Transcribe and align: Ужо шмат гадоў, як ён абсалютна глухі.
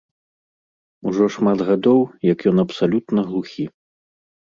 Ужо 1.11 1.27
шмат 1.37 1.59
гадоў, 1.69 2.01
як 2.33 2.39
ён 2.55 2.65
абсалютна 2.67 3.19
глухі. 3.33 3.73